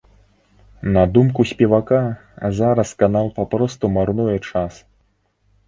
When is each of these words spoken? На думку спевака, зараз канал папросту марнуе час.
На 0.95 1.03
думку 1.17 1.45
спевака, 1.51 1.99
зараз 2.61 2.95
канал 3.05 3.31
папросту 3.39 3.93
марнуе 3.99 4.37
час. 4.51 4.85